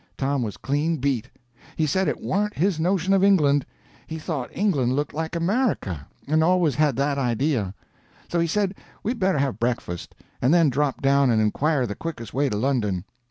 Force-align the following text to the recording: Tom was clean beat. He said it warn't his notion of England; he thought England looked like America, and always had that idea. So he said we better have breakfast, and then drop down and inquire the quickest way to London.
Tom 0.17 0.41
was 0.41 0.57
clean 0.57 0.97
beat. 0.97 1.29
He 1.75 1.85
said 1.85 2.07
it 2.07 2.19
warn't 2.19 2.55
his 2.55 2.79
notion 2.79 3.13
of 3.13 3.23
England; 3.23 3.67
he 4.07 4.17
thought 4.17 4.49
England 4.51 4.95
looked 4.95 5.13
like 5.13 5.35
America, 5.35 6.07
and 6.27 6.43
always 6.43 6.73
had 6.73 6.95
that 6.95 7.19
idea. 7.19 7.75
So 8.27 8.39
he 8.39 8.47
said 8.47 8.73
we 9.03 9.13
better 9.13 9.37
have 9.37 9.59
breakfast, 9.59 10.15
and 10.41 10.51
then 10.51 10.71
drop 10.71 11.03
down 11.03 11.29
and 11.29 11.39
inquire 11.39 11.85
the 11.85 11.93
quickest 11.93 12.33
way 12.33 12.49
to 12.49 12.57
London. 12.57 13.05